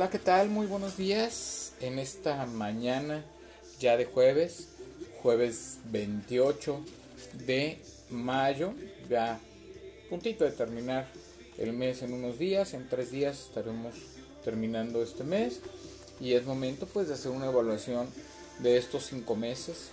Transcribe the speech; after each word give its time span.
Hola, 0.00 0.08
¿qué 0.08 0.18
tal? 0.18 0.48
Muy 0.48 0.66
buenos 0.66 0.96
días 0.96 1.74
en 1.78 1.98
esta 1.98 2.46
mañana 2.46 3.22
ya 3.78 3.98
de 3.98 4.06
jueves, 4.06 4.68
jueves 5.22 5.76
28 5.90 6.80
de 7.46 7.78
mayo, 8.08 8.72
ya 9.10 9.38
puntito 10.08 10.46
de 10.46 10.52
terminar 10.52 11.06
el 11.58 11.74
mes 11.74 12.00
en 12.00 12.14
unos 12.14 12.38
días, 12.38 12.72
en 12.72 12.88
tres 12.88 13.10
días 13.10 13.48
estaremos 13.48 13.94
terminando 14.42 15.02
este 15.02 15.22
mes. 15.22 15.60
Y 16.18 16.32
es 16.32 16.46
momento 16.46 16.86
pues 16.86 17.08
de 17.08 17.12
hacer 17.12 17.32
una 17.32 17.48
evaluación 17.48 18.08
de 18.60 18.78
estos 18.78 19.04
cinco 19.04 19.36
meses, 19.36 19.90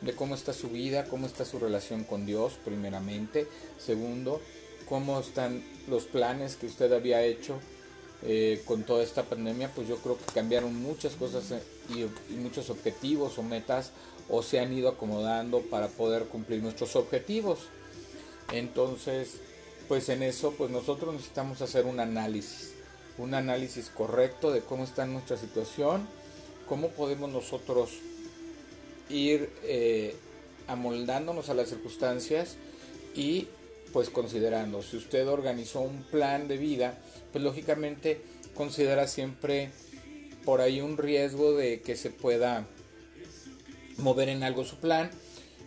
de 0.00 0.14
cómo 0.14 0.36
está 0.36 0.54
su 0.54 0.70
vida, 0.70 1.04
cómo 1.04 1.26
está 1.26 1.44
su 1.44 1.58
relación 1.58 2.04
con 2.04 2.24
Dios 2.24 2.54
primeramente, 2.64 3.46
segundo, 3.78 4.40
cómo 4.88 5.20
están 5.20 5.62
los 5.86 6.04
planes 6.04 6.56
que 6.56 6.64
usted 6.64 6.90
había 6.94 7.22
hecho 7.22 7.60
eh, 8.22 8.62
con 8.66 8.82
toda 8.82 9.02
esta 9.02 9.22
pandemia, 9.22 9.72
pues 9.74 9.88
yo 9.88 9.96
creo 9.96 10.18
que 10.18 10.32
cambiaron 10.34 10.74
muchas 10.76 11.14
cosas 11.14 11.50
eh, 11.52 11.62
y, 12.28 12.34
muchos 12.34 12.68
objetivos 12.68 13.38
o 13.38 13.42
metas 13.42 13.92
o 14.28 14.42
se 14.42 14.60
han 14.60 14.72
ido 14.72 14.90
acomodando 14.90 15.62
para 15.62 15.88
poder 15.88 16.24
cumplir 16.24 16.62
nuestros 16.62 16.96
objetivos. 16.96 17.60
Entonces, 18.52 19.36
pues 19.88 20.08
en 20.10 20.22
eso, 20.22 20.52
pues 20.52 20.70
nosotros 20.70 21.14
necesitamos 21.14 21.62
hacer 21.62 21.86
un 21.86 21.98
análisis, 21.98 22.72
un 23.16 23.34
análisis 23.34 23.88
correcto 23.88 24.52
de 24.52 24.60
cómo 24.60 24.84
está 24.84 25.06
nuestra 25.06 25.36
situación, 25.36 26.06
cómo 26.68 26.88
podemos 26.88 27.30
nosotros 27.30 27.90
ir 29.08 29.50
eh, 29.62 30.14
amoldándonos 30.68 31.48
a 31.48 31.54
las 31.54 31.70
circunstancias 31.70 32.56
y 33.14 33.48
pues 33.92 34.10
considerando, 34.10 34.82
si 34.82 34.96
usted 34.96 35.28
organizó 35.28 35.80
un 35.80 36.02
plan 36.04 36.48
de 36.48 36.56
vida, 36.56 36.98
pues 37.32 37.42
lógicamente 37.42 38.20
considera 38.54 39.06
siempre 39.06 39.70
por 40.44 40.60
ahí 40.60 40.80
un 40.80 40.96
riesgo 40.96 41.54
de 41.54 41.80
que 41.80 41.96
se 41.96 42.10
pueda 42.10 42.66
mover 43.98 44.28
en 44.28 44.42
algo 44.42 44.64
su 44.64 44.76
plan, 44.76 45.10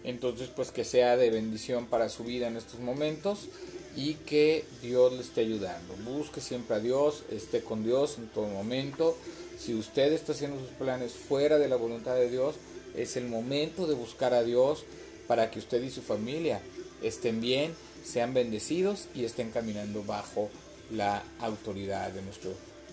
entonces 0.03 0.50
pues 0.50 0.72
que 0.72 0.84
sea 0.84 1.17
de 1.17 1.30
bendición 1.30 1.88
para 1.88 2.09
su 2.09 2.23
vida 2.23 2.47
en 2.47 2.58
estos 2.58 2.80
momentos 2.80 3.50
y 3.95 4.16
que 4.16 4.66
Dios 4.81 5.14
le 5.14 5.22
esté 5.22 5.42
ayudando. 5.42 5.95
Busque 6.03 6.42
siempre 6.42 6.78
a 6.78 6.80
Dios, 6.80 7.23
esté 7.31 7.62
con 7.62 7.84
Dios 7.84 8.17
en 8.17 8.28
todo 8.28 8.47
momento. 8.47 9.16
Si 9.58 9.73
usted 9.73 10.12
está 10.12 10.31
haciendo 10.31 10.59
sus 10.59 10.69
planes 10.69 11.14
fuera 11.14 11.58
de 11.58 11.67
la 11.67 11.75
voluntad 11.75 12.16
de 12.16 12.30
Dios, 12.30 12.56
es 12.95 13.16
el 13.17 13.28
momento 13.28 13.88
de 13.88 13.95
buscar 13.95 14.34
a 14.34 14.44
Dios 14.44 14.84
para 15.28 15.52
que 15.52 15.59
usted 15.59 15.81
y 15.84 15.90
su 15.90 16.02
familia 16.02 16.59
estén 17.02 17.40
bien 17.40 17.73
sean 18.04 18.34
bendecidos 18.34 19.08
y 19.16 19.26
estén 19.26 19.52
caminando 19.52 20.04
bajo 20.04 20.50
la 20.92 21.23
autoridad 21.40 22.12
de 22.12 22.22
nuestro 22.22 22.52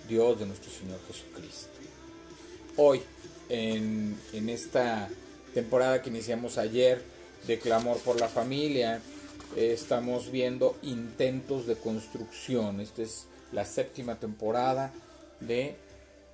Dios, 0.08 0.38
de 0.38 0.46
nuestro 0.46 0.70
Señor 0.70 0.98
Jesucristo. 1.06 1.68
Hoy, 2.76 3.02
en, 3.48 4.18
esta 4.48 5.08
temporada 5.54 6.02
que 6.02 6.10
iniciamos 6.10 6.56
ayer 6.58 7.02
de 7.46 7.58
Clamor 7.58 7.98
por 7.98 8.18
la 8.20 8.28
Familia, 8.28 9.00
estamos 9.56 10.30
viendo 10.30 10.76
intentos 10.82 11.66
de 11.66 11.76
construcción. 11.76 12.80
Esta 12.80 13.02
es 13.02 13.26
la 13.52 13.64
séptima 13.64 14.18
temporada 14.18 14.92
de 15.40 15.76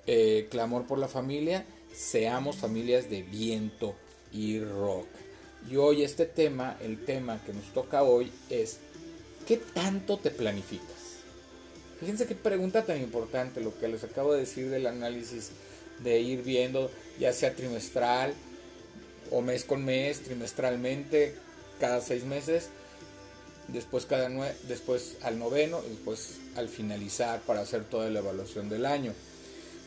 eh, 0.05 0.47
Clamor 0.49 0.85
por 0.85 0.99
la 0.99 1.07
Familia. 1.07 1.65
Seamos 1.93 2.57
familias 2.57 3.09
de 3.09 3.23
viento 3.23 3.95
y 4.31 4.59
roca. 4.59 5.26
Y 5.69 5.75
hoy 5.75 6.03
este 6.03 6.25
tema, 6.25 6.77
el 6.81 7.03
tema 7.03 7.43
que 7.45 7.53
nos 7.53 7.65
toca 7.73 8.03
hoy 8.03 8.31
es, 8.49 8.77
¿qué 9.45 9.57
tanto 9.57 10.17
te 10.17 10.31
planificas? 10.31 11.17
Fíjense 11.99 12.25
qué 12.25 12.35
pregunta 12.35 12.85
tan 12.85 13.01
importante 13.01 13.59
lo 13.59 13.77
que 13.77 13.87
les 13.87 14.03
acabo 14.03 14.33
de 14.33 14.41
decir 14.41 14.69
del 14.69 14.87
análisis 14.87 15.49
de 16.03 16.21
ir 16.21 16.43
viendo, 16.43 16.91
ya 17.19 17.33
sea 17.33 17.53
trimestral 17.55 18.33
o 19.31 19.41
mes 19.41 19.65
con 19.65 19.83
mes, 19.83 20.21
trimestralmente, 20.21 21.35
cada 21.79 22.01
seis 22.01 22.23
meses, 22.23 22.69
después, 23.67 24.05
cada 24.05 24.29
después 24.67 25.17
al 25.21 25.37
noveno 25.37 25.81
después 25.81 26.37
al 26.55 26.69
finalizar 26.69 27.41
para 27.41 27.61
hacer 27.61 27.83
toda 27.83 28.09
la 28.09 28.19
evaluación 28.19 28.69
del 28.69 28.85
año. 28.85 29.13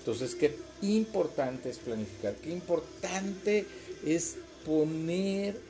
Entonces, 0.00 0.34
qué 0.34 0.56
importante 0.82 1.70
es 1.70 1.78
planificar, 1.78 2.34
qué 2.36 2.50
importante 2.50 3.66
es 4.04 4.36
poner 4.66 5.69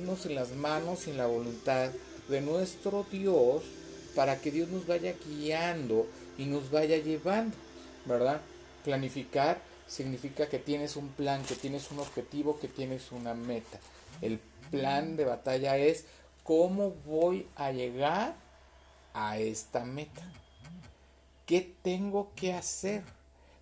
en 0.00 0.34
las 0.34 0.52
manos 0.52 1.06
y 1.06 1.10
en 1.10 1.18
la 1.18 1.26
voluntad 1.26 1.90
de 2.28 2.40
nuestro 2.40 3.04
Dios 3.12 3.62
para 4.14 4.40
que 4.40 4.50
Dios 4.50 4.68
nos 4.70 4.86
vaya 4.86 5.14
guiando 5.26 6.06
y 6.38 6.46
nos 6.46 6.70
vaya 6.70 6.96
llevando, 6.96 7.54
¿verdad? 8.06 8.40
Planificar 8.82 9.60
significa 9.86 10.48
que 10.48 10.58
tienes 10.58 10.96
un 10.96 11.08
plan, 11.08 11.44
que 11.44 11.54
tienes 11.54 11.90
un 11.90 11.98
objetivo, 11.98 12.58
que 12.58 12.68
tienes 12.68 13.12
una 13.12 13.34
meta. 13.34 13.78
El 14.22 14.40
plan 14.70 15.16
de 15.16 15.26
batalla 15.26 15.76
es 15.76 16.06
cómo 16.44 16.92
voy 17.06 17.46
a 17.56 17.70
llegar 17.70 18.34
a 19.12 19.38
esta 19.38 19.84
meta. 19.84 20.22
¿Qué 21.44 21.74
tengo 21.82 22.32
que 22.34 22.54
hacer? 22.54 23.02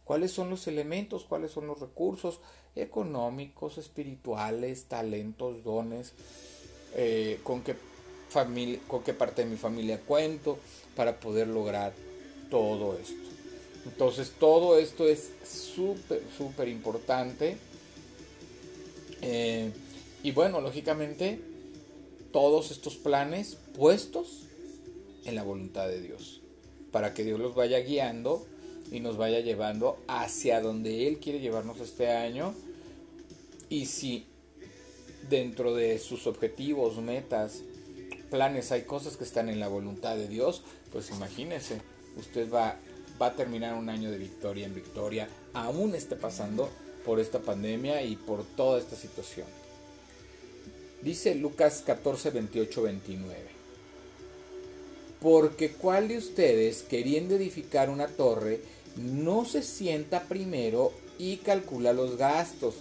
¿Cuáles 0.04 0.30
son 0.30 0.50
los 0.50 0.66
elementos? 0.68 1.24
¿Cuáles 1.24 1.50
son 1.50 1.66
los 1.66 1.80
recursos? 1.80 2.40
Económicos, 2.82 3.78
espirituales, 3.78 4.84
talentos, 4.84 5.64
dones, 5.64 6.12
eh, 6.94 7.40
con, 7.42 7.62
qué 7.62 7.76
familia, 8.28 8.78
con 8.86 9.02
qué 9.02 9.12
parte 9.12 9.44
de 9.44 9.50
mi 9.50 9.56
familia 9.56 10.00
cuento 10.00 10.58
para 10.96 11.20
poder 11.20 11.48
lograr 11.48 11.92
todo 12.50 12.96
esto. 12.98 13.28
Entonces 13.84 14.32
todo 14.38 14.78
esto 14.78 15.08
es 15.08 15.30
súper, 15.44 16.22
súper 16.36 16.68
importante. 16.68 17.56
Eh, 19.22 19.70
y 20.22 20.32
bueno, 20.32 20.60
lógicamente, 20.60 21.40
todos 22.32 22.70
estos 22.70 22.96
planes 22.96 23.56
puestos 23.76 24.44
en 25.24 25.34
la 25.34 25.42
voluntad 25.42 25.88
de 25.88 26.00
Dios, 26.00 26.40
para 26.92 27.14
que 27.14 27.24
Dios 27.24 27.38
los 27.38 27.54
vaya 27.54 27.78
guiando 27.80 28.46
y 28.90 29.00
nos 29.00 29.16
vaya 29.16 29.40
llevando 29.40 29.98
hacia 30.06 30.60
donde 30.60 31.06
Él 31.06 31.18
quiere 31.18 31.40
llevarnos 31.40 31.80
este 31.80 32.08
año 32.08 32.54
y 33.68 33.86
si 33.86 34.26
dentro 35.28 35.74
de 35.74 35.98
sus 35.98 36.26
objetivos, 36.26 36.96
metas, 36.98 37.62
planes 38.30 38.72
hay 38.72 38.82
cosas 38.82 39.16
que 39.16 39.24
están 39.24 39.48
en 39.48 39.60
la 39.60 39.68
voluntad 39.68 40.16
de 40.16 40.28
Dios, 40.28 40.62
pues 40.92 41.10
imagínese, 41.10 41.80
usted 42.16 42.50
va, 42.52 42.78
va 43.20 43.26
a 43.26 43.36
terminar 43.36 43.74
un 43.74 43.88
año 43.88 44.10
de 44.10 44.18
victoria 44.18 44.66
en 44.66 44.74
victoria, 44.74 45.28
aún 45.52 45.94
esté 45.94 46.16
pasando 46.16 46.68
por 47.04 47.20
esta 47.20 47.40
pandemia 47.40 48.02
y 48.02 48.16
por 48.16 48.44
toda 48.44 48.78
esta 48.78 48.96
situación. 48.96 49.46
Dice 51.02 51.34
Lucas 51.34 51.82
14, 51.86 52.30
28, 52.30 52.82
29. 52.82 53.36
Porque 55.20 55.72
cuál 55.72 56.08
de 56.08 56.18
ustedes, 56.18 56.82
queriendo 56.82 57.34
edificar 57.34 57.90
una 57.90 58.08
torre, 58.08 58.60
no 58.96 59.44
se 59.44 59.62
sienta 59.62 60.24
primero 60.24 60.92
y 61.18 61.38
calcula 61.38 61.92
los 61.92 62.16
gastos 62.16 62.74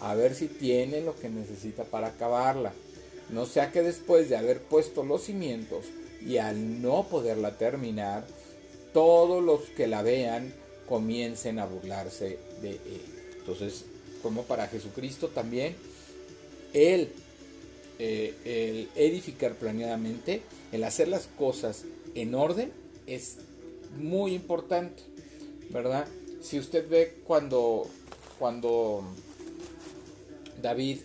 a 0.00 0.14
ver 0.14 0.34
si 0.34 0.48
tiene 0.48 1.00
lo 1.00 1.14
que 1.16 1.28
necesita 1.28 1.84
para 1.84 2.08
acabarla. 2.08 2.72
No 3.30 3.46
sea 3.46 3.72
que 3.72 3.82
después 3.82 4.28
de 4.28 4.36
haber 4.36 4.60
puesto 4.60 5.02
los 5.02 5.24
cimientos 5.24 5.86
y 6.24 6.38
al 6.38 6.82
no 6.82 7.06
poderla 7.08 7.56
terminar, 7.58 8.26
todos 8.92 9.42
los 9.42 9.62
que 9.70 9.86
la 9.86 10.02
vean 10.02 10.54
comiencen 10.88 11.58
a 11.58 11.66
burlarse 11.66 12.38
de 12.62 12.70
él. 12.70 13.02
Entonces, 13.38 13.84
como 14.22 14.44
para 14.44 14.68
Jesucristo 14.68 15.28
también, 15.28 15.74
él, 16.72 17.10
eh, 17.98 18.34
el 18.44 18.88
edificar 18.94 19.54
planeadamente, 19.54 20.42
el 20.72 20.84
hacer 20.84 21.08
las 21.08 21.26
cosas 21.26 21.84
en 22.14 22.34
orden, 22.34 22.72
es 23.06 23.36
muy 23.98 24.34
importante, 24.34 25.02
¿verdad? 25.70 26.06
Si 26.42 26.58
usted 26.58 26.88
ve 26.88 27.16
cuando, 27.24 27.86
cuando 28.38 29.04
David, 30.64 31.00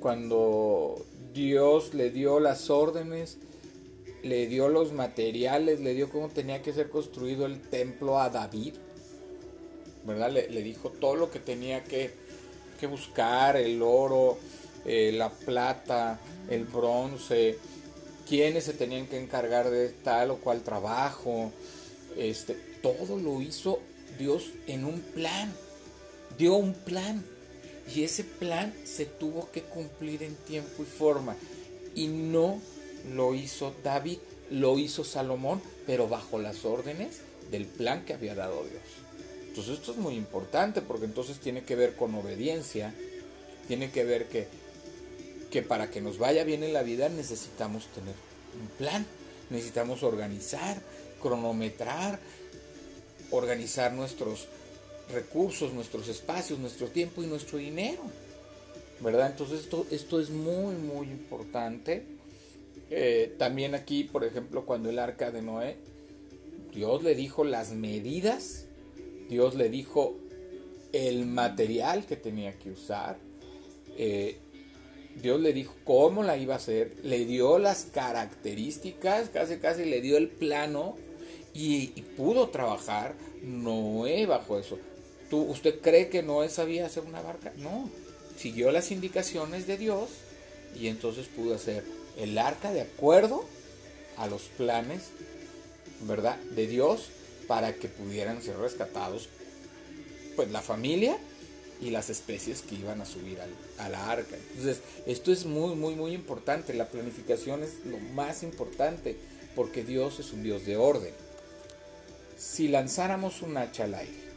cuando 0.00 1.04
Dios 1.34 1.92
le 1.92 2.08
dio 2.08 2.40
las 2.40 2.70
órdenes, 2.70 3.36
le 4.22 4.46
dio 4.46 4.70
los 4.70 4.92
materiales, 4.94 5.80
le 5.80 5.92
dio 5.92 6.08
cómo 6.08 6.30
tenía 6.30 6.62
que 6.62 6.72
ser 6.72 6.88
construido 6.88 7.44
el 7.44 7.60
templo 7.60 8.18
a 8.18 8.30
David, 8.30 8.72
¿verdad? 10.06 10.30
Le, 10.32 10.62
dijo 10.62 10.88
todo 10.88 11.16
lo 11.16 11.30
que 11.30 11.38
tenía 11.38 11.84
que, 11.84 12.10
buscar, 12.88 13.58
el 13.58 13.82
oro, 13.82 14.38
eh, 14.86 15.12
la 15.12 15.28
plata, 15.28 16.18
el 16.48 16.64
bronce, 16.64 17.58
quiénes 18.26 18.64
se 18.64 18.72
tenían 18.72 19.06
que 19.06 19.20
encargar 19.20 19.68
de 19.68 19.90
tal 19.90 20.30
o 20.30 20.36
cual 20.38 20.62
trabajo, 20.62 21.52
este, 22.16 22.54
todo 22.80 23.18
lo 23.18 23.42
hizo 23.42 23.80
Dios 24.18 24.50
en 24.66 24.86
un 24.86 25.02
plan, 25.02 25.52
dio 26.38 26.54
un 26.54 26.72
plan. 26.72 27.22
Y 27.94 28.04
ese 28.04 28.24
plan 28.24 28.74
se 28.84 29.06
tuvo 29.06 29.50
que 29.50 29.62
cumplir 29.62 30.22
en 30.22 30.34
tiempo 30.34 30.82
y 30.82 30.86
forma. 30.86 31.36
Y 31.94 32.08
no 32.08 32.60
lo 33.14 33.34
hizo 33.34 33.74
David, 33.82 34.18
lo 34.50 34.78
hizo 34.78 35.04
Salomón, 35.04 35.62
pero 35.86 36.08
bajo 36.08 36.38
las 36.38 36.64
órdenes 36.64 37.20
del 37.50 37.66
plan 37.66 38.04
que 38.04 38.14
había 38.14 38.34
dado 38.34 38.62
Dios. 38.64 38.82
Entonces 39.46 39.78
esto 39.78 39.92
es 39.92 39.98
muy 39.98 40.14
importante 40.14 40.82
porque 40.82 41.06
entonces 41.06 41.40
tiene 41.40 41.64
que 41.64 41.76
ver 41.76 41.96
con 41.96 42.14
obediencia, 42.14 42.94
tiene 43.66 43.90
que 43.90 44.04
ver 44.04 44.28
que, 44.28 44.46
que 45.50 45.62
para 45.62 45.90
que 45.90 46.00
nos 46.00 46.18
vaya 46.18 46.44
bien 46.44 46.62
en 46.62 46.72
la 46.72 46.82
vida 46.82 47.08
necesitamos 47.08 47.86
tener 47.88 48.14
un 48.60 48.68
plan, 48.76 49.06
necesitamos 49.50 50.02
organizar, 50.02 50.80
cronometrar, 51.20 52.20
organizar 53.30 53.92
nuestros 53.92 54.48
recursos, 55.12 55.72
nuestros 55.72 56.08
espacios, 56.08 56.58
nuestro 56.58 56.88
tiempo 56.88 57.22
y 57.22 57.26
nuestro 57.26 57.58
dinero. 57.58 58.02
¿Verdad? 59.00 59.30
Entonces 59.30 59.60
esto, 59.60 59.86
esto 59.90 60.20
es 60.20 60.30
muy, 60.30 60.74
muy 60.74 61.06
importante. 61.06 62.04
Eh, 62.90 63.34
también 63.38 63.74
aquí, 63.74 64.04
por 64.04 64.24
ejemplo, 64.24 64.64
cuando 64.64 64.90
el 64.90 64.98
arca 64.98 65.30
de 65.30 65.42
Noé, 65.42 65.76
Dios 66.74 67.02
le 67.02 67.14
dijo 67.14 67.44
las 67.44 67.72
medidas, 67.72 68.66
Dios 69.28 69.54
le 69.54 69.68
dijo 69.68 70.16
el 70.92 71.26
material 71.26 72.06
que 72.06 72.16
tenía 72.16 72.58
que 72.58 72.70
usar, 72.70 73.18
eh, 73.96 74.38
Dios 75.20 75.40
le 75.40 75.52
dijo 75.52 75.74
cómo 75.84 76.22
la 76.22 76.36
iba 76.36 76.54
a 76.54 76.58
hacer, 76.58 76.96
le 77.02 77.24
dio 77.24 77.58
las 77.58 77.84
características, 77.86 79.30
casi 79.30 79.58
casi 79.58 79.84
le 79.84 80.00
dio 80.00 80.16
el 80.16 80.28
plano 80.28 80.96
y, 81.54 81.88
pudo 82.16 82.48
trabajar 82.48 83.14
Noé 83.42 84.26
bajo 84.26 84.58
eso. 84.58 84.78
¿Tú, 85.30 85.42
¿Usted 85.42 85.80
cree 85.80 86.08
que 86.08 86.22
Noé 86.22 86.48
sabía 86.48 86.86
hacer 86.86 87.04
una 87.04 87.20
barca? 87.20 87.52
No, 87.58 87.90
siguió 88.38 88.70
las 88.70 88.90
indicaciones 88.90 89.66
de 89.66 89.76
Dios 89.76 90.10
y 90.78 90.88
entonces 90.88 91.26
pudo 91.26 91.54
hacer 91.54 91.84
el 92.16 92.38
arca 92.38 92.72
de 92.72 92.82
acuerdo 92.82 93.44
a 94.16 94.26
los 94.26 94.42
planes, 94.42 95.02
¿verdad? 96.02 96.36
De 96.54 96.66
Dios 96.66 97.10
para 97.46 97.74
que 97.74 97.88
pudieran 97.88 98.42
ser 98.42 98.58
rescatados 98.58 99.28
pues 100.36 100.50
la 100.50 100.62
familia 100.62 101.18
y 101.80 101.90
las 101.90 102.10
especies 102.10 102.62
que 102.62 102.74
iban 102.74 103.00
a 103.00 103.06
subir 103.06 103.38
a 103.78 103.88
la 103.88 104.10
arca. 104.10 104.36
Entonces, 104.50 104.80
esto 105.06 105.32
es 105.32 105.46
muy, 105.46 105.74
muy, 105.76 105.94
muy 105.94 106.12
importante. 106.12 106.74
La 106.74 106.88
planificación 106.88 107.62
es 107.62 107.84
lo 107.84 107.98
más 107.98 108.42
importante 108.42 109.16
porque 109.54 109.84
Dios 109.84 110.18
es 110.20 110.32
un 110.32 110.42
Dios 110.42 110.66
de 110.66 110.76
orden. 110.76 111.12
Si 112.36 112.68
lanzáramos 112.68 113.42
un 113.42 113.56
hacha 113.56 113.84
al 113.84 113.94
aire, 113.94 114.27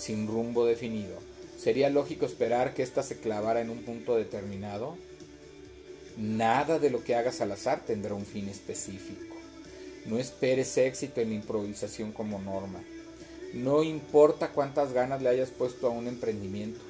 sin 0.00 0.26
rumbo 0.26 0.64
definido, 0.64 1.18
¿sería 1.58 1.90
lógico 1.90 2.24
esperar 2.24 2.72
que 2.72 2.82
ésta 2.82 3.02
se 3.02 3.18
clavara 3.18 3.60
en 3.60 3.68
un 3.68 3.84
punto 3.84 4.16
determinado? 4.16 4.96
Nada 6.16 6.78
de 6.78 6.90
lo 6.90 7.04
que 7.04 7.14
hagas 7.14 7.40
al 7.40 7.52
azar 7.52 7.84
tendrá 7.84 8.14
un 8.14 8.24
fin 8.24 8.48
específico. 8.48 9.36
No 10.06 10.18
esperes 10.18 10.76
éxito 10.78 11.20
en 11.20 11.28
la 11.28 11.34
improvisación 11.34 12.12
como 12.12 12.40
norma. 12.40 12.80
No 13.52 13.82
importa 13.82 14.52
cuántas 14.52 14.92
ganas 14.92 15.20
le 15.20 15.28
hayas 15.28 15.50
puesto 15.50 15.86
a 15.86 15.90
un 15.90 16.06
emprendimiento, 16.06 16.80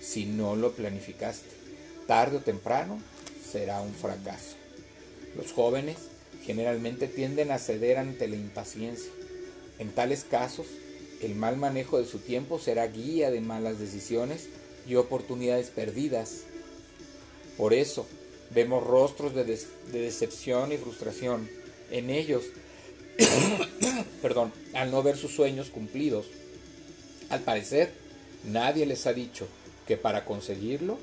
si 0.00 0.26
no 0.26 0.54
lo 0.54 0.72
planificaste, 0.72 1.48
tarde 2.06 2.36
o 2.36 2.40
temprano 2.40 3.00
será 3.50 3.80
un 3.80 3.94
fracaso. 3.94 4.56
Los 5.36 5.52
jóvenes 5.52 5.96
generalmente 6.44 7.08
tienden 7.08 7.50
a 7.50 7.58
ceder 7.58 7.96
ante 7.96 8.28
la 8.28 8.36
impaciencia. 8.36 9.10
En 9.78 9.90
tales 9.90 10.24
casos, 10.24 10.66
el 11.22 11.34
mal 11.34 11.56
manejo 11.56 11.98
de 11.98 12.06
su 12.06 12.18
tiempo 12.18 12.58
será 12.58 12.86
guía 12.86 13.30
de 13.30 13.40
malas 13.40 13.78
decisiones 13.78 14.48
y 14.86 14.94
oportunidades 14.94 15.70
perdidas. 15.70 16.42
Por 17.56 17.74
eso, 17.74 18.06
vemos 18.54 18.86
rostros 18.86 19.34
de, 19.34 19.44
decepción 19.92 20.72
y 20.72 20.76
frustración 20.76 21.48
en 21.90 22.10
ellos 22.10 22.44
perdón, 24.22 24.52
al 24.74 24.90
no 24.90 25.02
ver 25.02 25.16
sus 25.16 25.34
sueños 25.34 25.70
cumplidos. 25.70 26.26
Al 27.30 27.40
parecer, 27.40 27.92
nadie 28.44 28.86
les 28.86 29.06
ha 29.06 29.12
dicho 29.12 29.46
que 29.86 29.96
para 29.96 30.24
conseguirlo 30.24 30.98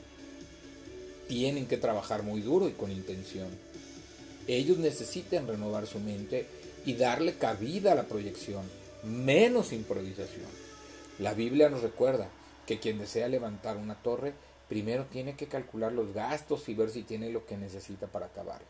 tienen 1.27 1.67
que 1.67 1.77
trabajar 1.77 2.23
muy 2.23 2.41
duro 2.41 2.69
y 2.69 2.73
con 2.73 2.91
intención. 2.91 3.49
Ellos 4.47 4.77
necesitan 4.77 5.47
renovar 5.47 5.87
su 5.87 5.99
mente 5.99 6.45
y 6.85 6.93
darle 6.93 7.33
cabida 7.33 7.93
a 7.93 7.95
la 7.95 8.07
proyección, 8.07 8.63
menos 9.05 9.71
improvisación. 9.71 10.49
La 11.19 11.33
Biblia 11.33 11.69
nos 11.69 11.81
recuerda 11.81 12.27
que 12.65 12.79
quien 12.79 12.97
desea 12.97 13.27
levantar 13.27 13.77
una 13.77 14.01
torre 14.01 14.33
primero 14.67 15.05
tiene 15.05 15.35
que 15.35 15.47
calcular 15.47 15.91
los 15.91 16.13
gastos 16.13 16.67
y 16.69 16.73
ver 16.73 16.89
si 16.89 17.03
tiene 17.03 17.29
lo 17.29 17.45
que 17.45 17.57
necesita 17.57 18.07
para 18.07 18.27
acabarla. 18.27 18.67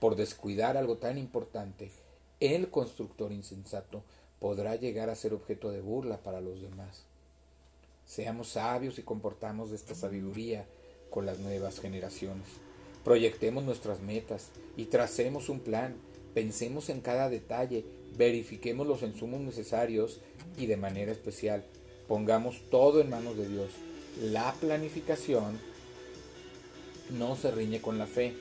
Por 0.00 0.16
descuidar 0.16 0.76
algo 0.76 0.96
tan 0.96 1.18
importante, 1.18 1.90
el 2.40 2.70
constructor 2.70 3.30
insensato 3.30 4.02
podrá 4.40 4.74
llegar 4.74 5.10
a 5.10 5.14
ser 5.14 5.34
objeto 5.34 5.70
de 5.70 5.80
burla 5.80 6.16
para 6.16 6.40
los 6.40 6.60
demás. 6.60 7.04
Seamos 8.06 8.48
sabios 8.48 8.98
y 8.98 9.02
comportamos 9.02 9.70
esta 9.70 9.94
sabiduría 9.94 10.66
con 11.10 11.26
las 11.26 11.38
nuevas 11.38 11.78
generaciones. 11.78 12.48
Proyectemos 13.04 13.62
nuestras 13.64 14.00
metas 14.00 14.48
y 14.76 14.86
tracemos 14.86 15.48
un 15.48 15.60
plan. 15.60 15.94
Pensemos 16.34 16.88
en 16.88 17.00
cada 17.00 17.28
detalle, 17.28 17.84
verifiquemos 18.16 18.86
los 18.86 19.02
insumos 19.02 19.40
necesarios 19.40 20.20
y 20.56 20.66
de 20.66 20.76
manera 20.76 21.12
especial 21.12 21.64
pongamos 22.08 22.62
todo 22.70 23.00
en 23.00 23.10
manos 23.10 23.36
de 23.36 23.48
Dios. 23.48 23.70
La 24.20 24.52
planificación 24.54 25.58
no 27.10 27.36
se 27.36 27.50
riñe 27.50 27.80
con 27.80 27.98
la 27.98 28.06
fe. 28.06 28.34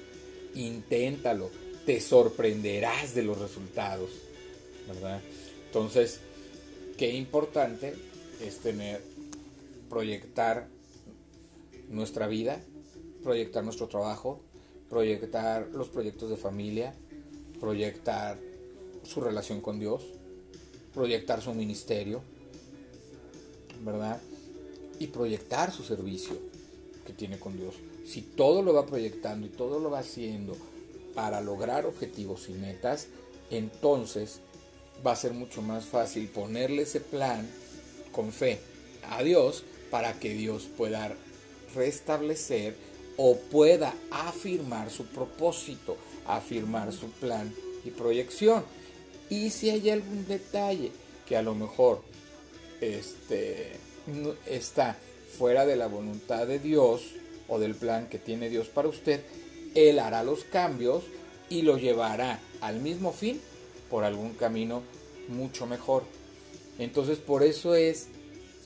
Inténtalo, 0.55 1.49
te 1.85 2.01
sorprenderás 2.01 3.15
de 3.15 3.23
los 3.23 3.39
resultados, 3.39 4.09
¿verdad? 4.87 5.21
Entonces, 5.67 6.19
qué 6.97 7.13
importante 7.13 7.95
es 8.41 8.57
tener, 8.57 9.01
proyectar 9.89 10.67
nuestra 11.89 12.27
vida, 12.27 12.61
proyectar 13.23 13.63
nuestro 13.63 13.87
trabajo, 13.87 14.41
proyectar 14.89 15.69
los 15.73 15.87
proyectos 15.87 16.29
de 16.29 16.37
familia, 16.37 16.93
proyectar 17.59 18.37
su 19.03 19.21
relación 19.21 19.61
con 19.61 19.79
Dios, 19.79 20.03
proyectar 20.93 21.41
su 21.41 21.53
ministerio, 21.53 22.21
¿verdad? 23.83 24.21
Y 24.99 25.07
proyectar 25.07 25.71
su 25.71 25.83
servicio 25.83 26.35
que 27.05 27.13
tiene 27.13 27.39
con 27.39 27.57
Dios. 27.57 27.75
Si 28.05 28.21
todo 28.21 28.61
lo 28.61 28.73
va 28.73 28.85
proyectando 28.85 29.47
y 29.47 29.49
todo 29.49 29.79
lo 29.79 29.89
va 29.89 29.99
haciendo 29.99 30.55
para 31.15 31.41
lograr 31.41 31.85
objetivos 31.85 32.49
y 32.49 32.53
metas, 32.53 33.07
entonces 33.49 34.39
va 35.05 35.13
a 35.13 35.15
ser 35.15 35.33
mucho 35.33 35.61
más 35.61 35.85
fácil 35.85 36.27
ponerle 36.27 36.83
ese 36.83 37.01
plan 37.01 37.49
con 38.11 38.31
fe 38.31 38.59
a 39.09 39.23
Dios 39.23 39.63
para 39.89 40.19
que 40.19 40.33
Dios 40.33 40.67
pueda 40.77 41.15
restablecer 41.75 42.75
o 43.17 43.35
pueda 43.37 43.93
afirmar 44.09 44.89
su 44.89 45.05
propósito, 45.05 45.97
afirmar 46.25 46.93
su 46.93 47.09
plan 47.11 47.53
y 47.83 47.91
proyección. 47.91 48.63
Y 49.31 49.49
si 49.49 49.69
hay 49.69 49.89
algún 49.89 50.27
detalle 50.27 50.91
que 51.25 51.37
a 51.37 51.41
lo 51.41 51.55
mejor 51.55 52.01
este, 52.81 53.71
está 54.45 54.97
fuera 55.37 55.65
de 55.65 55.77
la 55.77 55.87
voluntad 55.87 56.45
de 56.45 56.59
Dios 56.59 57.13
o 57.47 57.57
del 57.57 57.73
plan 57.73 58.09
que 58.09 58.19
tiene 58.19 58.49
Dios 58.49 58.67
para 58.67 58.89
usted, 58.89 59.21
él 59.73 59.99
hará 59.99 60.23
los 60.23 60.43
cambios 60.43 61.05
y 61.49 61.61
lo 61.61 61.77
llevará 61.77 62.41
al 62.59 62.81
mismo 62.81 63.13
fin 63.13 63.39
por 63.89 64.03
algún 64.03 64.33
camino 64.33 64.83
mucho 65.29 65.65
mejor. 65.65 66.03
Entonces 66.77 67.17
por 67.17 67.41
eso 67.41 67.73
es 67.73 68.07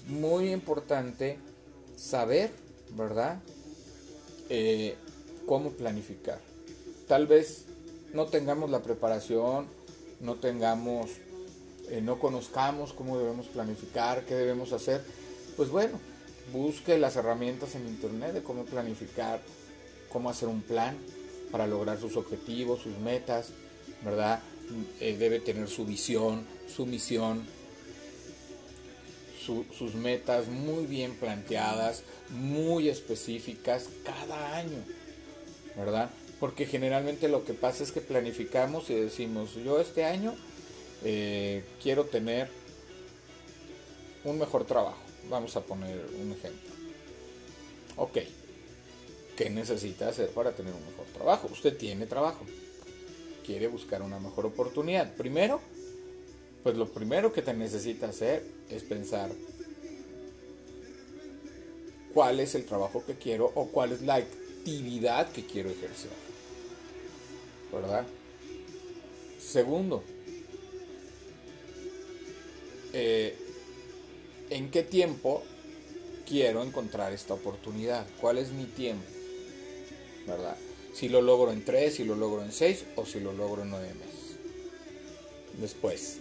muy 0.08 0.52
importante 0.52 1.38
saber, 1.96 2.50
¿verdad? 2.98 3.40
Eh, 4.50 4.96
cómo 5.46 5.74
planificar. 5.74 6.40
Tal 7.08 7.28
vez 7.28 7.66
no 8.14 8.26
tengamos 8.26 8.72
la 8.72 8.82
preparación, 8.82 9.68
no 10.20 10.36
tengamos, 10.36 11.12
eh, 11.90 12.02
no 12.02 12.20
conozcamos 12.20 12.94
cómo 12.94 13.18
debemos 13.18 13.48
planificar, 13.48 14.26
qué 14.26 14.36
debemos 14.36 14.74
hacer. 14.74 15.02
Pues 15.58 15.70
bueno, 15.70 16.00
busque 16.52 16.98
las 16.98 17.16
herramientas 17.16 17.76
en 17.76 17.88
internet 17.88 18.34
de 18.34 18.44
cómo 18.44 18.66
planificar 18.66 19.42
cómo 20.10 20.30
hacer 20.30 20.48
un 20.48 20.62
plan 20.62 20.98
para 21.52 21.68
lograr 21.68 22.00
sus 22.00 22.16
objetivos, 22.16 22.82
sus 22.82 22.98
metas, 23.00 23.50
¿verdad? 24.04 24.40
Eh, 25.02 25.18
debe 25.18 25.40
tener 25.40 25.68
su 25.68 25.86
visión, 25.86 26.46
su 26.74 26.86
misión, 26.86 27.46
sus 29.46 29.94
metas 29.94 30.48
muy 30.48 30.86
bien 30.86 31.16
planteadas, 31.16 32.04
muy 32.30 32.90
específicas 32.90 33.90
cada 34.04 34.56
año, 34.56 34.78
¿verdad? 35.76 36.10
Porque 36.40 36.66
generalmente 36.66 37.30
lo 37.30 37.46
que 37.46 37.54
pasa 37.54 37.84
es 37.84 37.92
que 37.92 38.02
planificamos 38.02 38.90
y 38.90 38.96
decimos, 38.96 39.56
yo 39.56 39.80
este 39.80 40.06
año 40.06 40.36
eh, 41.04 41.64
quiero 41.82 42.06
tener 42.06 42.50
un 44.24 44.38
mejor 44.38 44.66
trabajo. 44.66 45.02
Vamos 45.30 45.56
a 45.56 45.62
poner 45.62 46.06
un 46.22 46.32
ejemplo. 46.32 46.72
Ok, 47.98 48.18
¿Qué 49.36 49.50
necesita 49.50 50.08
hacer 50.08 50.30
para 50.30 50.54
tener 50.54 50.74
un 50.74 50.86
mejor 50.86 51.06
trabajo? 51.14 51.50
Usted 51.52 51.76
tiene 51.76 52.06
trabajo. 52.06 52.46
Quiere 53.46 53.68
buscar 53.68 54.02
una 54.02 54.18
mejor 54.18 54.46
oportunidad. 54.46 55.14
Primero, 55.16 55.60
pues 56.64 56.78
lo 56.78 56.88
primero 56.88 57.34
que 57.34 57.42
te 57.42 57.54
necesita 57.54 58.08
hacer 58.08 58.46
es 58.70 58.84
pensar 58.84 59.32
cuál 62.14 62.40
es 62.40 62.56
el 62.56 62.66
trabajo 62.66 63.04
que 63.06 63.16
quiero 63.16 63.52
o 63.56 63.68
cuál 63.68 63.92
es 63.92 64.02
la 64.02 64.20
actividad 64.66 65.32
que 65.32 65.46
quiero 65.46 65.70
ejercer. 65.70 66.10
¿Verdad? 67.72 68.04
Segundo, 69.40 70.04
eh, 72.92 73.38
¿en 74.50 74.72
qué 74.72 74.82
tiempo 74.82 75.44
quiero 76.28 76.64
encontrar 76.64 77.14
esta 77.14 77.36
oportunidad? 77.36 78.08
¿Cuál 78.20 78.40
es 78.40 78.52
mi 78.54 78.66
tiempo? 78.66 79.06
¿Verdad? 80.26 80.58
Si 80.96 81.10
lo 81.10 81.22
logro 81.22 81.52
en 81.52 81.64
tres, 81.64 81.96
si 81.96 82.04
lo 82.04 82.16
logro 82.16 82.44
en 82.44 82.52
seis 82.52 82.86
o 82.96 83.06
si 83.06 83.20
lo 83.20 83.34
logro 83.34 83.62
en 83.62 83.70
nueve 83.70 83.94
meses. 83.94 84.38
Después, 85.60 86.18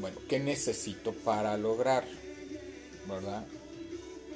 bueno, 0.00 0.18
¿qué 0.28 0.40
necesito 0.40 1.12
para 1.12 1.56
lograr? 1.56 2.04
¿Verdad? 3.06 3.46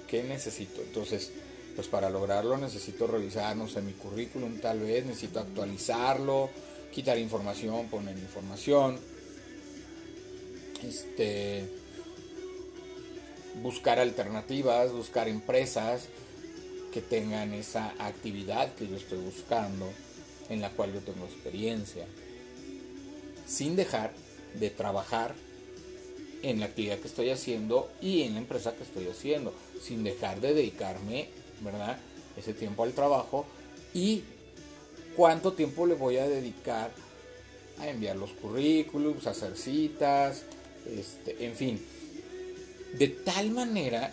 ¿Qué 0.06 0.22
necesito? 0.22 0.82
Entonces, 0.82 1.32
pues 1.74 1.88
para 1.88 2.08
lograrlo 2.10 2.56
necesito 2.56 3.06
revisar, 3.06 3.56
no 3.56 3.68
sé, 3.68 3.82
mi 3.82 3.92
currículum 3.92 4.58
tal 4.60 4.80
vez, 4.80 5.04
necesito 5.04 5.40
actualizarlo, 5.40 6.50
quitar 6.92 7.18
información, 7.18 7.88
poner 7.88 8.16
información, 8.16 8.98
este, 10.82 11.68
buscar 13.62 13.98
alternativas, 13.98 14.92
buscar 14.92 15.28
empresas 15.28 16.08
que 16.92 17.00
tengan 17.00 17.52
esa 17.52 17.94
actividad 17.98 18.74
que 18.74 18.86
yo 18.86 18.96
estoy 18.96 19.18
buscando, 19.18 19.90
en 20.48 20.60
la 20.60 20.70
cual 20.70 20.92
yo 20.92 21.00
tengo 21.00 21.24
experiencia, 21.24 22.06
sin 23.46 23.74
dejar 23.74 24.12
de 24.60 24.70
trabajar 24.70 25.34
en 26.42 26.60
la 26.60 26.66
actividad 26.66 26.98
que 26.98 27.08
estoy 27.08 27.30
haciendo 27.30 27.90
y 28.00 28.22
en 28.22 28.34
la 28.34 28.40
empresa 28.40 28.76
que 28.76 28.84
estoy 28.84 29.08
haciendo, 29.08 29.52
sin 29.82 30.04
dejar 30.04 30.40
de 30.40 30.54
dedicarme, 30.54 31.28
¿verdad? 31.60 31.98
Ese 32.36 32.54
tiempo 32.54 32.82
al 32.82 32.92
trabajo 32.92 33.46
y 33.92 34.24
cuánto 35.16 35.52
tiempo 35.52 35.86
le 35.86 35.94
voy 35.94 36.16
a 36.18 36.28
dedicar 36.28 36.90
a 37.78 37.88
enviar 37.88 38.16
los 38.16 38.30
currículums, 38.32 39.26
hacer 39.26 39.56
citas, 39.56 40.42
este, 40.86 41.44
en 41.44 41.54
fin, 41.54 41.80
de 42.98 43.08
tal 43.08 43.50
manera, 43.50 44.12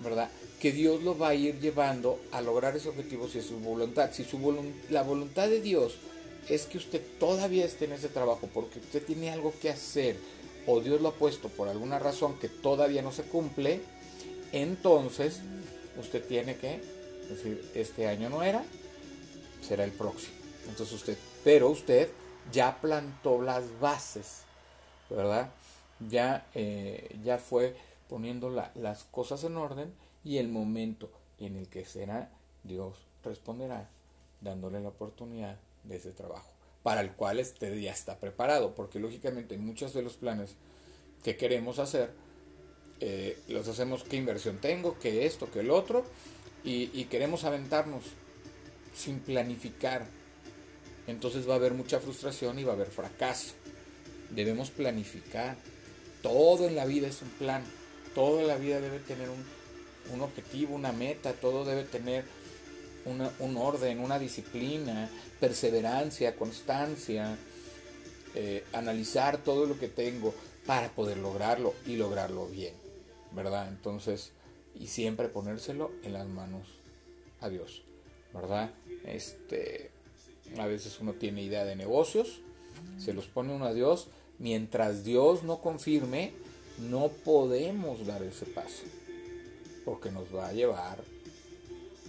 ¿verdad? 0.00 0.30
Que 0.58 0.72
Dios 0.72 1.02
lo 1.02 1.16
va 1.16 1.28
a 1.28 1.34
ir 1.34 1.58
llevando 1.60 2.20
a 2.32 2.40
lograr 2.40 2.76
ese 2.76 2.88
objetivo 2.88 3.28
si 3.28 3.38
es 3.38 3.46
su 3.46 3.58
voluntad. 3.58 4.10
Si 4.12 4.24
su 4.24 4.38
la 4.90 5.02
voluntad 5.02 5.48
de 5.48 5.60
Dios 5.60 5.96
es 6.48 6.66
que 6.66 6.78
usted 6.78 7.02
todavía 7.18 7.64
esté 7.64 7.84
en 7.86 7.92
ese 7.92 8.08
trabajo 8.08 8.48
porque 8.52 8.78
usted 8.78 9.04
tiene 9.04 9.30
algo 9.30 9.52
que 9.60 9.70
hacer 9.70 10.16
o 10.66 10.80
Dios 10.80 11.00
lo 11.00 11.08
ha 11.08 11.14
puesto 11.14 11.48
por 11.48 11.68
alguna 11.68 11.98
razón 11.98 12.38
que 12.38 12.48
todavía 12.48 13.02
no 13.02 13.12
se 13.12 13.22
cumple, 13.22 13.80
entonces 14.52 15.40
usted 16.00 16.26
tiene 16.26 16.56
que 16.56 16.80
decir, 17.28 17.70
este 17.74 18.08
año 18.08 18.28
no 18.28 18.42
era, 18.42 18.64
será 19.62 19.84
el 19.84 19.92
próximo. 19.92 20.34
Entonces 20.68 20.94
usted, 20.94 21.18
pero 21.44 21.70
usted 21.70 22.10
ya 22.52 22.80
plantó 22.80 23.40
las 23.40 23.78
bases, 23.80 24.42
¿verdad? 25.08 25.50
Ya, 26.08 26.46
eh, 26.54 27.16
ya 27.22 27.38
fue 27.38 27.76
poniendo 28.08 28.50
las 28.50 29.04
cosas 29.04 29.44
en 29.44 29.56
orden 29.56 29.92
y 30.24 30.38
el 30.38 30.48
momento 30.48 31.10
en 31.38 31.56
el 31.56 31.68
que 31.68 31.84
será, 31.84 32.30
Dios 32.64 32.96
responderá 33.22 33.88
dándole 34.40 34.80
la 34.80 34.88
oportunidad 34.88 35.56
de 35.84 35.96
ese 35.96 36.10
trabajo, 36.12 36.50
para 36.82 37.00
el 37.00 37.12
cual 37.12 37.38
usted 37.38 37.74
ya 37.78 37.92
está 37.92 38.18
preparado, 38.18 38.74
porque 38.74 38.98
lógicamente 38.98 39.56
muchos 39.58 39.92
de 39.92 40.02
los 40.02 40.16
planes 40.16 40.56
que 41.22 41.36
queremos 41.36 41.78
hacer, 41.78 42.12
eh, 43.00 43.38
los 43.48 43.66
hacemos 43.68 44.04
qué 44.04 44.16
inversión 44.16 44.58
tengo, 44.58 44.98
qué 44.98 45.26
esto, 45.26 45.50
qué 45.50 45.60
el 45.60 45.70
otro, 45.70 46.04
y, 46.62 47.04
queremos 47.04 47.44
aventarnos 47.44 48.04
sin 48.94 49.20
planificar. 49.20 50.06
Entonces 51.06 51.48
va 51.48 51.54
a 51.54 51.56
haber 51.56 51.72
mucha 51.72 52.00
frustración 52.00 52.58
y 52.58 52.64
va 52.64 52.72
a 52.72 52.76
haber 52.76 52.90
fracaso. 52.90 53.54
Debemos 54.30 54.70
planificar. 54.70 55.56
Todo 56.22 56.68
en 56.68 56.76
la 56.76 56.84
vida 56.84 57.08
es 57.08 57.22
un 57.22 57.30
plan. 57.30 57.64
Todo 58.14 58.40
en 58.40 58.46
la 58.46 58.56
vida 58.56 58.80
debe 58.80 58.98
tener 58.98 59.28
un, 59.30 60.20
objetivo, 60.20 60.74
una 60.74 60.92
meta. 60.92 61.32
Todo 61.32 61.64
debe 61.64 61.84
tener 61.84 62.24
un 63.06 63.56
orden, 63.56 64.00
una 64.00 64.18
disciplina, 64.18 65.08
perseverancia, 65.40 66.36
constancia. 66.36 67.38
Eh, 68.34 68.64
analizar 68.72 69.38
todo 69.38 69.66
lo 69.66 69.76
que 69.76 69.88
tengo 69.88 70.32
para 70.64 70.88
poder 70.90 71.16
lograrlo 71.16 71.74
y 71.84 71.96
lograrlo 71.96 72.46
bien. 72.46 72.79
¿Verdad? 73.32 73.68
Entonces 73.68 74.32
y 74.78 74.86
siempre 74.86 75.28
ponérselo 75.28 75.90
en 76.02 76.12
las 76.12 76.26
manos 76.28 76.66
a 77.40 77.48
Dios, 77.48 77.82
¿verdad? 78.32 78.70
Este, 79.04 79.90
a 80.58 80.66
veces 80.66 80.98
uno 81.00 81.14
tiene 81.14 81.42
idea 81.42 81.64
de 81.64 81.76
negocios, 81.76 82.40
se 82.98 83.12
los 83.12 83.26
pone 83.26 83.54
uno 83.54 83.66
a 83.66 83.74
Dios, 83.74 84.08
mientras 84.38 85.04
Dios 85.04 85.42
no 85.42 85.60
confirme, 85.60 86.32
no 86.78 87.08
podemos 87.08 88.06
dar 88.06 88.22
ese 88.22 88.46
paso, 88.46 88.84
porque 89.84 90.10
nos 90.10 90.34
va 90.34 90.48
a 90.48 90.52
llevar 90.52 90.98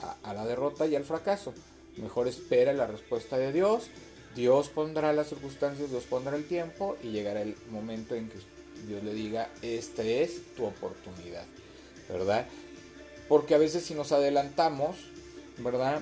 a, 0.02 0.30
a 0.30 0.34
la 0.34 0.46
derrota 0.46 0.86
y 0.88 0.96
al 0.96 1.04
fracaso. 1.04 1.54
Mejor 1.98 2.28
espera 2.28 2.72
la 2.74 2.88
respuesta 2.88 3.38
de 3.38 3.52
Dios, 3.52 3.90
Dios 4.36 4.70
pondrá 4.70 5.12
las 5.12 5.28
circunstancias, 5.28 5.90
Dios 5.90 6.06
pondrá 6.06 6.38
el 6.38 6.48
tiempo 6.48 6.96
y 7.04 7.10
llegará 7.10 7.42
el 7.42 7.56
momento 7.70 8.16
en 8.16 8.30
que 8.30 8.38
Dios 8.88 9.04
le 9.04 9.14
diga, 9.14 9.50
esta 9.62 10.04
es 10.04 10.56
tu 10.56 10.66
oportunidad. 10.66 11.46
¿verdad? 12.12 12.46
Porque 13.28 13.56
a 13.56 13.58
veces 13.58 13.84
si 13.86 13.94
nos 13.94 14.12
adelantamos, 14.12 14.98
¿verdad? 15.58 16.02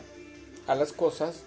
A 0.68 0.76
las 0.76 0.92
cosas, 0.92 1.42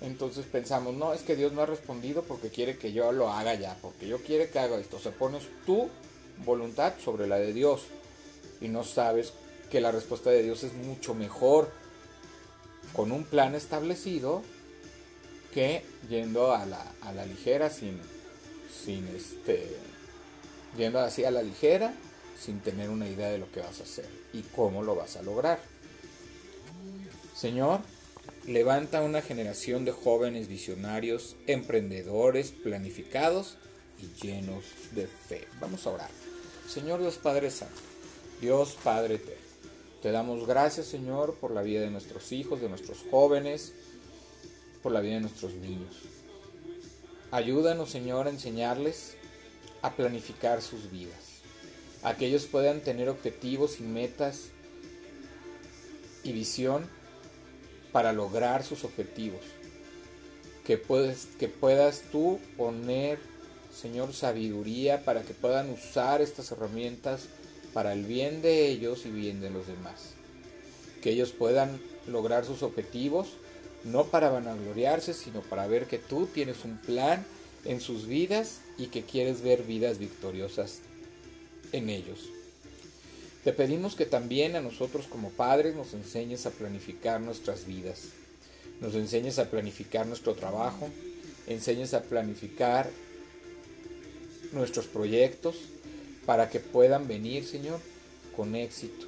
entonces 0.00 0.46
pensamos, 0.46 0.94
no, 0.94 1.12
es 1.12 1.22
que 1.22 1.36
Dios 1.36 1.52
no 1.52 1.62
ha 1.62 1.66
respondido 1.66 2.22
porque 2.22 2.50
quiere 2.50 2.76
que 2.76 2.92
yo 2.92 3.12
lo 3.12 3.30
haga 3.30 3.54
ya, 3.54 3.76
porque 3.80 4.06
yo 4.08 4.18
quiere 4.18 4.50
que 4.50 4.58
haga 4.58 4.78
esto. 4.78 4.98
se 4.98 5.10
pones 5.10 5.44
tu 5.66 5.88
voluntad 6.44 6.94
sobre 7.02 7.26
la 7.26 7.38
de 7.38 7.52
Dios 7.52 7.82
y 8.60 8.68
no 8.68 8.84
sabes 8.84 9.32
que 9.70 9.80
la 9.80 9.92
respuesta 9.92 10.30
de 10.30 10.42
Dios 10.42 10.62
es 10.62 10.72
mucho 10.72 11.14
mejor 11.14 11.70
con 12.92 13.12
un 13.12 13.24
plan 13.24 13.54
establecido 13.54 14.42
que 15.52 15.84
yendo 16.08 16.52
a 16.52 16.64
la, 16.66 16.92
a 17.02 17.12
la 17.12 17.26
ligera 17.26 17.70
sin, 17.70 18.00
sin 18.84 19.06
este, 19.08 19.76
yendo 20.76 21.00
así 21.00 21.24
a 21.24 21.30
la 21.30 21.42
ligera 21.42 21.94
sin 22.38 22.60
tener 22.60 22.90
una 22.90 23.08
idea 23.08 23.28
de 23.28 23.38
lo 23.38 23.50
que 23.50 23.60
vas 23.60 23.80
a 23.80 23.82
hacer 23.82 24.08
y 24.32 24.42
cómo 24.42 24.82
lo 24.82 24.94
vas 24.94 25.16
a 25.16 25.22
lograr. 25.22 25.58
Señor, 27.34 27.80
levanta 28.46 29.02
una 29.02 29.22
generación 29.22 29.84
de 29.84 29.92
jóvenes 29.92 30.48
visionarios, 30.48 31.36
emprendedores, 31.46 32.52
planificados 32.52 33.56
y 34.00 34.24
llenos 34.24 34.64
de 34.92 35.06
fe. 35.06 35.46
Vamos 35.60 35.86
a 35.86 35.90
orar. 35.90 36.10
Señor 36.68 37.00
Dios 37.00 37.16
Padre 37.16 37.50
Santo, 37.50 37.80
Dios 38.40 38.76
Padre 38.82 39.20
te 40.02 40.12
damos 40.12 40.46
gracias 40.46 40.86
Señor 40.86 41.34
por 41.34 41.50
la 41.50 41.62
vida 41.62 41.80
de 41.80 41.90
nuestros 41.90 42.30
hijos, 42.32 42.60
de 42.60 42.68
nuestros 42.68 43.04
jóvenes, 43.10 43.72
por 44.82 44.92
la 44.92 45.00
vida 45.00 45.14
de 45.14 45.20
nuestros 45.22 45.54
niños. 45.54 45.94
Ayúdanos 47.30 47.90
Señor 47.90 48.26
a 48.26 48.30
enseñarles 48.30 49.17
a 49.82 49.94
planificar 49.94 50.62
sus 50.62 50.90
vidas 50.90 51.28
a 52.02 52.16
que 52.16 52.26
ellos 52.26 52.46
puedan 52.46 52.80
tener 52.80 53.08
objetivos 53.08 53.80
y 53.80 53.82
metas 53.82 54.48
y 56.22 56.32
visión 56.32 56.86
para 57.92 58.12
lograr 58.12 58.64
sus 58.64 58.84
objetivos. 58.84 59.40
Que, 60.64 60.76
puedes, 60.76 61.28
que 61.38 61.48
puedas 61.48 62.02
tú 62.12 62.38
poner, 62.56 63.18
Señor, 63.74 64.12
sabiduría 64.12 65.04
para 65.04 65.22
que 65.22 65.32
puedan 65.34 65.70
usar 65.70 66.20
estas 66.20 66.52
herramientas 66.52 67.22
para 67.72 67.92
el 67.92 68.04
bien 68.04 68.42
de 68.42 68.68
ellos 68.68 69.06
y 69.06 69.10
bien 69.10 69.40
de 69.40 69.50
los 69.50 69.66
demás. 69.66 70.14
Que 71.02 71.10
ellos 71.10 71.32
puedan 71.32 71.80
lograr 72.06 72.44
sus 72.44 72.62
objetivos, 72.62 73.28
no 73.84 74.04
para 74.04 74.30
vanagloriarse, 74.30 75.14
sino 75.14 75.40
para 75.40 75.66
ver 75.66 75.86
que 75.86 75.98
tú 75.98 76.26
tienes 76.26 76.64
un 76.64 76.76
plan 76.78 77.24
en 77.64 77.80
sus 77.80 78.06
vidas 78.06 78.60
y 78.76 78.86
que 78.86 79.02
quieres 79.02 79.42
ver 79.42 79.62
vidas 79.62 79.98
victoriosas 79.98 80.78
en 81.72 81.90
ellos. 81.90 82.30
Te 83.44 83.52
pedimos 83.52 83.94
que 83.94 84.06
también 84.06 84.56
a 84.56 84.60
nosotros 84.60 85.06
como 85.06 85.30
padres 85.30 85.74
nos 85.74 85.94
enseñes 85.94 86.46
a 86.46 86.50
planificar 86.50 87.20
nuestras 87.20 87.66
vidas, 87.66 88.08
nos 88.80 88.94
enseñes 88.94 89.38
a 89.38 89.50
planificar 89.50 90.06
nuestro 90.06 90.34
trabajo, 90.34 90.88
enseñes 91.46 91.94
a 91.94 92.02
planificar 92.02 92.90
nuestros 94.52 94.86
proyectos 94.86 95.56
para 96.26 96.48
que 96.50 96.60
puedan 96.60 97.08
venir, 97.08 97.44
Señor, 97.44 97.80
con 98.36 98.54
éxito. 98.54 99.06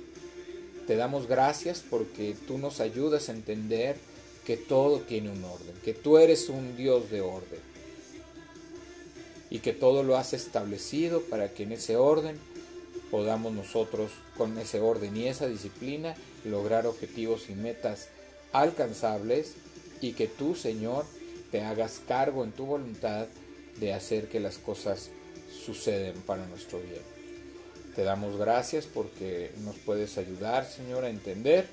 Te 0.86 0.96
damos 0.96 1.28
gracias 1.28 1.84
porque 1.88 2.34
tú 2.46 2.58
nos 2.58 2.80
ayudas 2.80 3.28
a 3.28 3.32
entender 3.32 3.96
que 4.44 4.56
todo 4.56 5.00
tiene 5.00 5.30
un 5.30 5.44
orden, 5.44 5.74
que 5.84 5.92
tú 5.92 6.18
eres 6.18 6.48
un 6.48 6.76
Dios 6.76 7.10
de 7.10 7.20
orden 7.20 7.69
y 9.50 9.58
que 9.58 9.72
todo 9.72 10.02
lo 10.02 10.16
has 10.16 10.32
establecido 10.32 11.22
para 11.22 11.52
que 11.52 11.64
en 11.64 11.72
ese 11.72 11.96
orden 11.96 12.38
podamos 13.10 13.52
nosotros 13.52 14.12
con 14.36 14.56
ese 14.58 14.80
orden 14.80 15.16
y 15.16 15.26
esa 15.26 15.48
disciplina 15.48 16.14
lograr 16.44 16.86
objetivos 16.86 17.50
y 17.50 17.54
metas 17.54 18.08
alcanzables 18.52 19.54
y 20.00 20.12
que 20.12 20.28
tú, 20.28 20.54
Señor, 20.54 21.04
te 21.50 21.62
hagas 21.62 22.00
cargo 22.06 22.44
en 22.44 22.52
tu 22.52 22.64
voluntad 22.64 23.26
de 23.78 23.92
hacer 23.92 24.28
que 24.28 24.40
las 24.40 24.58
cosas 24.58 25.10
suceden 25.64 26.14
para 26.22 26.46
nuestro 26.46 26.80
bien. 26.80 27.02
Te 27.96 28.04
damos 28.04 28.36
gracias 28.36 28.86
porque 28.86 29.50
nos 29.64 29.76
puedes 29.76 30.16
ayudar, 30.16 30.64
Señor, 30.64 31.04
a 31.04 31.10
entender 31.10 31.66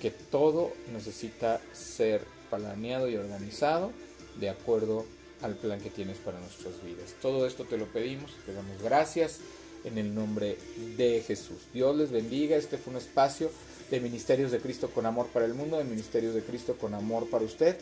que 0.00 0.10
todo 0.10 0.72
necesita 0.92 1.60
ser 1.72 2.22
planeado 2.50 3.08
y 3.08 3.16
organizado 3.16 3.92
de 4.40 4.50
acuerdo 4.50 5.06
al 5.44 5.54
plan 5.54 5.80
que 5.80 5.90
tienes 5.90 6.18
para 6.18 6.40
nuestras 6.40 6.82
vidas. 6.82 7.14
Todo 7.20 7.46
esto 7.46 7.64
te 7.64 7.76
lo 7.76 7.86
pedimos, 7.86 8.32
te 8.46 8.54
damos 8.54 8.82
gracias 8.82 9.40
en 9.84 9.98
el 9.98 10.14
nombre 10.14 10.56
de 10.96 11.22
Jesús. 11.26 11.58
Dios 11.72 11.94
les 11.96 12.10
bendiga. 12.10 12.56
Este 12.56 12.78
fue 12.78 12.92
un 12.92 12.98
espacio 12.98 13.50
de 13.90 14.00
Ministerios 14.00 14.50
de 14.50 14.60
Cristo 14.60 14.88
con 14.88 15.04
Amor 15.04 15.26
para 15.28 15.44
el 15.44 15.54
Mundo, 15.54 15.76
de 15.76 15.84
Ministerios 15.84 16.34
de 16.34 16.42
Cristo 16.42 16.76
con 16.76 16.94
Amor 16.94 17.28
para 17.28 17.44
usted. 17.44 17.76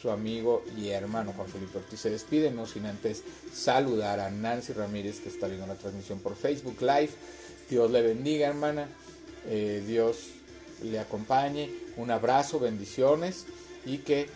Su 0.00 0.10
amigo 0.10 0.64
y 0.76 0.88
hermano 0.88 1.34
Juan 1.36 1.48
Felipe 1.48 1.76
Ortiz 1.76 2.00
se 2.00 2.08
despide, 2.08 2.50
no 2.50 2.66
sin 2.66 2.86
antes 2.86 3.22
saludar 3.52 4.20
a 4.20 4.30
Nancy 4.30 4.72
Ramírez 4.72 5.20
que 5.20 5.28
está 5.28 5.48
viendo 5.48 5.66
la 5.66 5.74
transmisión 5.74 6.18
por 6.20 6.34
Facebook 6.34 6.80
Live. 6.80 7.10
Dios 7.68 7.90
le 7.90 8.00
bendiga, 8.00 8.48
hermana. 8.48 8.88
Eh, 9.46 9.84
Dios 9.86 10.28
le 10.82 10.98
acompañe. 10.98 11.70
Un 11.98 12.10
abrazo, 12.10 12.58
bendiciones 12.58 13.44
y 13.84 13.98
que 13.98 14.28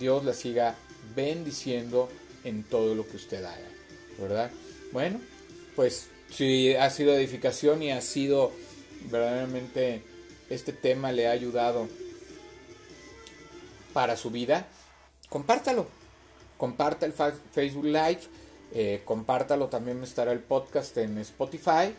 Dios 0.00 0.24
la 0.24 0.34
siga 0.34 0.74
bendiciendo 1.14 2.08
en 2.44 2.62
todo 2.62 2.94
lo 2.94 3.06
que 3.06 3.16
usted 3.16 3.42
haga, 3.44 3.68
¿verdad? 4.18 4.50
Bueno, 4.92 5.20
pues 5.74 6.08
si 6.30 6.74
ha 6.74 6.88
sido 6.90 7.14
edificación 7.14 7.82
y 7.82 7.90
ha 7.90 8.00
sido 8.00 8.52
verdaderamente 9.10 10.02
este 10.50 10.72
tema 10.72 11.12
le 11.12 11.26
ha 11.26 11.32
ayudado 11.32 11.88
para 13.92 14.16
su 14.16 14.30
vida, 14.30 14.68
compártalo. 15.28 15.86
Comparta 16.58 17.06
el 17.06 17.12
Facebook 17.12 17.84
Live, 17.84 18.20
eh, 18.72 19.02
compártalo 19.04 19.68
también 19.68 20.02
estará 20.02 20.32
el 20.32 20.40
podcast 20.40 20.96
en 20.98 21.18
Spotify, 21.18 21.94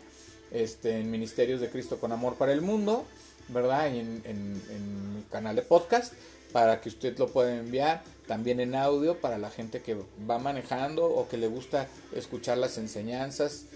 este, 0.50 0.98
en 0.98 1.10
Ministerios 1.10 1.60
de 1.60 1.70
Cristo 1.70 2.00
con 2.00 2.12
Amor 2.12 2.36
para 2.36 2.52
el 2.52 2.62
Mundo, 2.62 3.04
¿verdad? 3.48 3.88
En, 3.88 4.22
en 4.24 5.14
mi 5.14 5.22
canal 5.24 5.56
de 5.56 5.62
podcast 5.62 6.14
para 6.56 6.80
que 6.80 6.88
usted 6.88 7.18
lo 7.18 7.28
pueda 7.28 7.54
enviar 7.54 8.02
también 8.26 8.60
en 8.60 8.74
audio 8.74 9.20
para 9.20 9.36
la 9.36 9.50
gente 9.50 9.82
que 9.82 9.94
va 9.94 10.38
manejando 10.38 11.04
o 11.04 11.28
que 11.28 11.36
le 11.36 11.48
gusta 11.48 11.86
escuchar 12.14 12.56
las 12.56 12.78
enseñanzas 12.78 13.66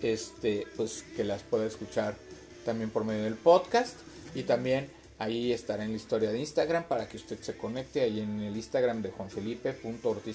este, 0.00 0.66
pues 0.74 1.04
que 1.16 1.22
las 1.22 1.42
pueda 1.42 1.66
escuchar 1.66 2.16
también 2.64 2.88
por 2.88 3.04
medio 3.04 3.24
del 3.24 3.34
podcast. 3.34 3.98
Y 4.34 4.44
también 4.44 4.88
ahí 5.18 5.52
estará 5.52 5.84
en 5.84 5.90
la 5.90 5.98
historia 5.98 6.30
de 6.30 6.38
Instagram 6.38 6.84
para 6.84 7.10
que 7.10 7.18
usted 7.18 7.38
se 7.42 7.58
conecte 7.58 8.00
ahí 8.00 8.20
en 8.20 8.40
el 8.40 8.56
Instagram 8.56 9.02
de 9.02 9.10
Juan 9.10 9.28
Felipe 9.28 9.76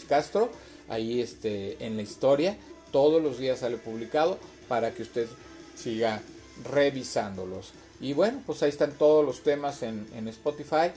Castro. 0.07 0.51
Ahí 0.89 1.21
este 1.21 1.83
en 1.83 1.97
la 1.97 2.03
historia 2.03 2.55
todos 2.91 3.19
los 3.19 3.39
días 3.39 3.61
sale 3.61 3.77
publicado 3.77 4.37
para 4.67 4.91
que 4.91 5.01
usted 5.01 5.27
siga 5.75 6.21
revisándolos. 6.71 7.73
Y 7.99 8.13
bueno 8.13 8.43
pues 8.45 8.61
ahí 8.61 8.69
están 8.69 8.91
todos 8.91 9.25
los 9.25 9.41
temas 9.41 9.81
en 9.81 10.27
Spotify 10.27 10.91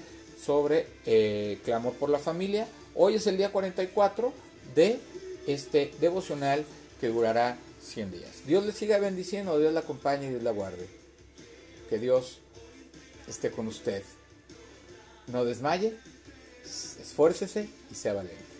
sobre 0.45 0.87
eh, 1.07 1.59
clamor 1.65 1.95
por 1.95 2.09
la 2.11 2.19
familia 2.19 2.67
hoy 2.95 3.15
es 3.15 3.27
el 3.27 3.37
día 3.37 3.53
44 3.53 4.33
de 4.75 4.99
este 5.47 5.93
devocional 6.01 6.65
que 7.01 7.09
durará 7.09 7.59
100 7.83 8.13
días. 8.13 8.47
Dios 8.47 8.65
le 8.65 8.73
siga 8.73 8.99
bendiciendo, 8.99 9.59
Dios 9.59 9.73
la 9.73 9.81
acompañe 9.81 10.27
y 10.27 10.31
Dios 10.31 10.43
la 10.43 10.53
guarde. 10.53 10.87
Que 11.89 11.99
Dios 11.99 12.39
esté 13.27 13.51
con 13.51 13.67
usted. 13.67 14.03
No 15.27 15.45
desmaye, 15.45 15.97
esfuércese 16.65 17.69
y 17.91 17.95
sea 17.95 18.15
valiente. 18.15 18.52